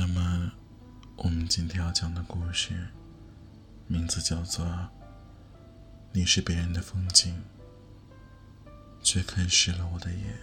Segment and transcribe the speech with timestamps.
[0.00, 0.50] 那么，
[1.16, 2.88] 我们今天要讲的故事，
[3.86, 4.64] 名字叫做
[6.10, 7.42] 《你是别人的风景，
[9.02, 10.38] 却看湿了我的眼》。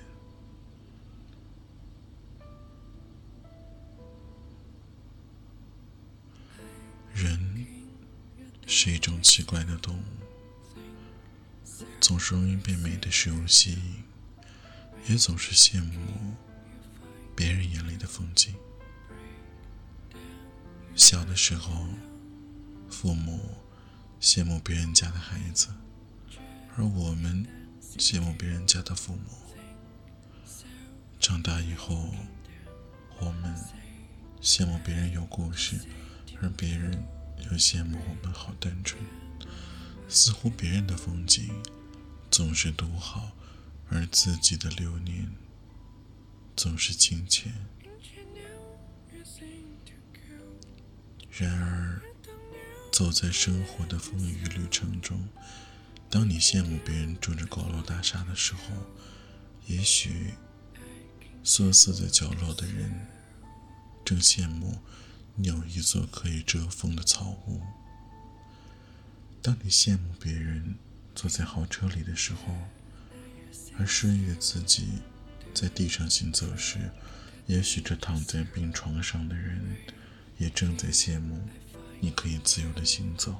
[7.15, 7.65] 人
[8.67, 10.03] 是一种奇怪的动物，
[11.99, 14.03] 总是容易被美的事物吸引，
[15.07, 16.35] 也总是羡慕
[17.35, 18.53] 别人眼里的风景。
[20.97, 21.87] 小的时候，
[22.89, 23.39] 父母
[24.19, 25.67] 羡慕别人家的孩子，
[26.75, 27.45] 而我们
[27.99, 29.29] 羡慕别人家的父母。
[31.20, 32.09] 长大以后，
[33.20, 33.55] 我们
[34.41, 35.77] 羡慕别人有故事，
[36.41, 37.05] 而别人
[37.51, 38.99] 又羡慕我们好单纯。
[40.09, 41.61] 似乎别人的风景
[42.31, 43.34] 总是独好，
[43.89, 45.29] 而自己的流年
[46.55, 47.53] 总是清浅。
[51.40, 52.02] 然而，
[52.91, 55.27] 走在生活的风雨旅程中，
[56.10, 58.62] 当你羡慕别人住着高楼大厦的时候，
[59.68, 60.34] 也许
[61.44, 63.05] 缩死在角落的人
[64.03, 64.79] 正羡慕
[65.35, 67.62] 你有一座可以遮风的草屋。
[69.44, 70.75] 当你羡慕别人
[71.13, 72.56] 坐在豪车里的时候，
[73.78, 74.88] 而失业自己
[75.53, 76.90] 在地上行走时，
[77.46, 79.78] 也许这躺在病床上的人。
[80.38, 81.40] 也正在羡慕
[82.00, 83.35] 你可以自由的行走。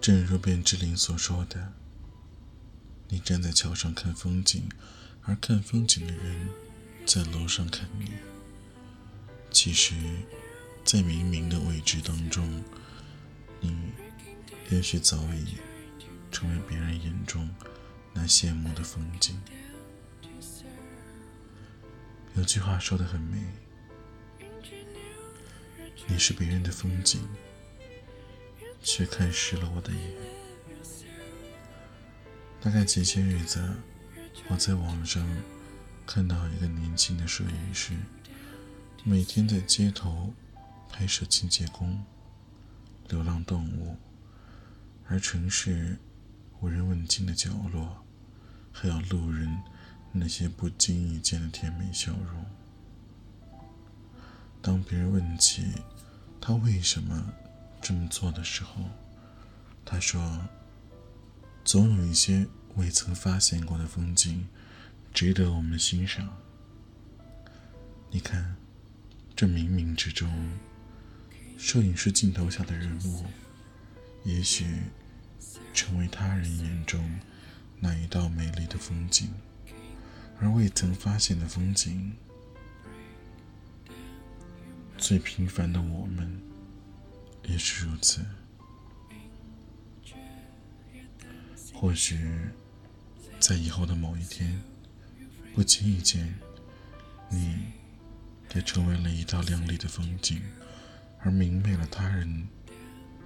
[0.00, 1.72] 正如卞之琳所说的
[3.08, 4.68] ：“你站在桥上看风景，
[5.22, 6.48] 而看风景的人
[7.06, 8.10] 在楼上看你。
[9.52, 9.94] 其实，
[10.84, 12.64] 在冥冥的未知当中，
[13.60, 13.76] 你
[14.70, 15.56] 也许早已
[16.32, 17.48] 成为别人眼中
[18.12, 19.40] 那羡慕的风景。”
[22.34, 23.38] 有句话说的很美
[26.08, 27.20] ：“你是别人的风景，
[28.82, 30.00] 却看湿了我的眼。”
[32.58, 33.62] 大概前些日子，
[34.48, 35.28] 我在网上
[36.06, 37.92] 看到一个年轻的摄影师，
[39.04, 40.32] 每天在街头
[40.88, 42.02] 拍摄清洁工、
[43.08, 43.96] 流浪动物，
[45.06, 45.98] 而城市
[46.60, 48.02] 无人问津的角落，
[48.72, 49.62] 还有路人。
[50.12, 52.44] 那些不经意间的甜美笑容。
[54.60, 55.72] 当别人问起
[56.40, 57.32] 他为什么
[57.80, 58.84] 这么做的时候，
[59.84, 60.48] 他说
[61.64, 62.46] ：“总有一些
[62.76, 64.46] 未曾发现过的风景，
[65.12, 66.36] 值得我们欣赏。
[68.10, 68.56] 你看，
[69.34, 70.58] 这冥冥之中，
[71.58, 73.24] 摄影师镜头下的人物，
[74.24, 74.66] 也许
[75.72, 77.18] 成为他人眼中
[77.80, 79.30] 那一道美丽的风景。”
[80.42, 82.16] 而未曾发现的风景，
[84.98, 86.42] 最平凡的我们
[87.44, 88.26] 也是如此。
[91.72, 92.18] 或许，
[93.38, 94.60] 在以后的某一天，
[95.54, 96.34] 不经意间，
[97.30, 97.66] 你
[98.52, 100.42] 也成为了一道亮丽的风景，
[101.20, 102.48] 而明媚了他人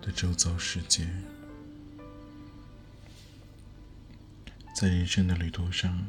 [0.02, 1.08] 的周遭世界。
[4.74, 6.06] 在人生的旅途上。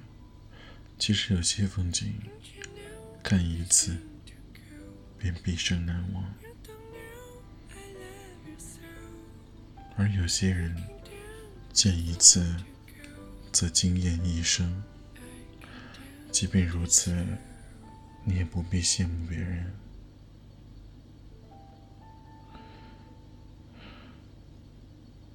[1.00, 2.16] 其实有些风景，
[3.24, 3.96] 看一次
[5.18, 6.24] 便毕生难忘；
[9.96, 10.76] 而有些人
[11.72, 12.58] 见一次
[13.54, 14.84] 则惊艳一生。
[16.32, 17.26] 即便如此，
[18.26, 19.74] 你也不必羡慕别人，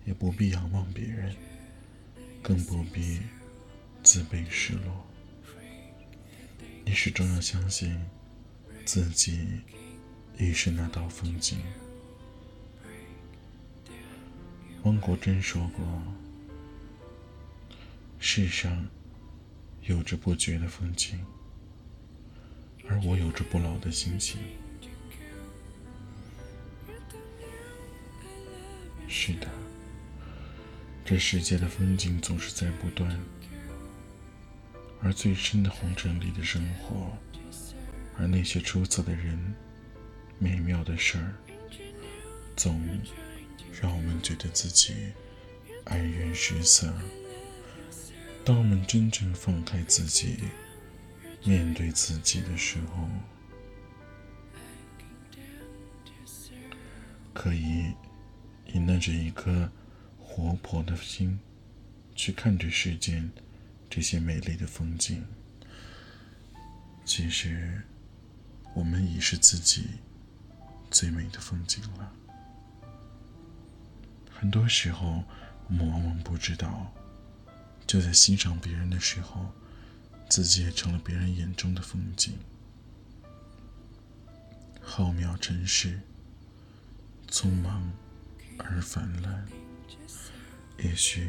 [0.04, 1.34] 也不必仰望别人，
[2.42, 3.20] 更不必
[4.02, 5.06] 自卑失落。
[6.92, 7.98] 你始终要相信，
[8.84, 9.62] 自己
[10.36, 11.58] 亦是那道风景。
[14.82, 16.03] 汪国真说过
[18.20, 18.86] ：“世上
[19.84, 21.18] 有着不绝的风景，
[22.86, 24.39] 而我有着不老的心情。”
[29.09, 29.48] 是的，
[31.06, 33.18] 这世界的风景总是在不断。
[35.03, 37.10] 而最深的红尘里的生活，
[38.16, 39.37] 而那些出色的人、
[40.39, 41.34] 美妙的事儿，
[42.57, 42.81] 总
[43.81, 44.95] 让我们觉得自己
[45.87, 46.93] 黯然失色。
[48.45, 50.39] 当我们真正放开自己，
[51.45, 53.09] 面对自己的时候，
[57.33, 57.93] 可以
[58.72, 59.69] 以那着一颗
[60.19, 61.41] 活泼的心
[62.15, 63.28] 去看这世间。
[63.94, 65.22] 这些美丽的风景，
[67.04, 67.83] 其实，
[68.74, 69.86] 我们已是自己
[70.91, 72.10] 最美的风景了。
[74.30, 75.22] 很多时候，
[75.68, 76.91] 我们往往不知道，
[77.86, 79.53] 就在欣赏别人的时候，
[80.30, 82.39] 自己也成了别人眼中的风景。
[84.80, 86.00] 浩渺尘世，
[87.28, 87.92] 匆忙
[88.56, 89.47] 而泛滥。
[90.78, 91.28] 也许，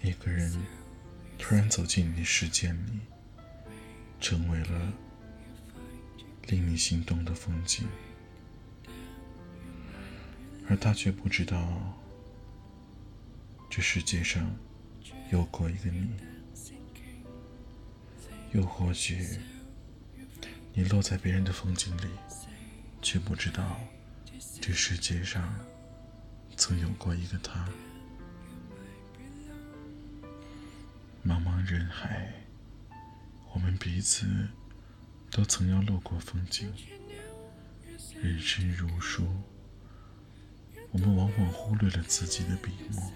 [0.00, 0.56] 一个人
[1.42, 3.00] 突然走进你的世界里，
[4.20, 4.92] 成为了
[6.46, 7.84] 令你心动的风景，
[10.68, 12.00] 而他却不知道，
[13.68, 14.54] 这世界上
[15.32, 16.10] 有过一个你。
[18.52, 19.26] 又或许，
[20.72, 22.08] 你落在别人的风景里。
[23.02, 23.80] 却不知道，
[24.60, 25.52] 这世界上
[26.56, 27.68] 曾有过一个他。
[31.24, 32.32] 茫茫人海，
[33.52, 34.26] 我们彼此
[35.30, 36.72] 都曾要路过风景。
[38.20, 39.24] 人生如书，
[40.90, 43.12] 我们往往忽略了自己的笔墨。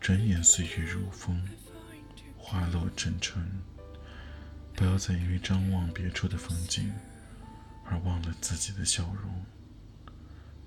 [0.00, 1.46] 转眼岁月如风，
[2.38, 3.46] 花落成尘。
[4.74, 6.90] 不要再因为张望别处的风景。
[7.90, 9.44] 而忘了自己的笑容，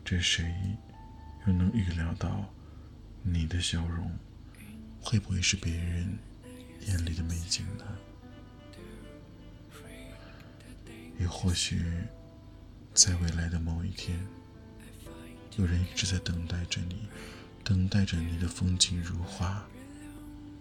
[0.04, 0.56] 这谁
[1.46, 2.52] 又能预料到
[3.22, 4.12] 你的笑容
[5.02, 6.18] 会不会是别人
[6.88, 7.86] 眼里的美景呢？
[11.20, 11.84] 也或许，
[12.94, 14.26] 在未来的某一天，
[15.58, 17.08] 有人一直在等待着你，
[17.64, 19.68] 等待着你的风景如画，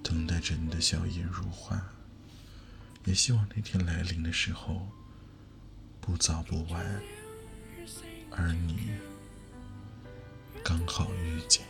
[0.02, 1.80] 等待着你的笑颜如花，
[3.04, 4.88] 也希望那天来临的时候。
[6.02, 6.84] 不早不晚，
[8.30, 8.90] 而你
[10.64, 11.62] 刚好遇见。